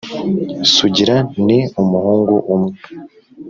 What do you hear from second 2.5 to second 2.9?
umwe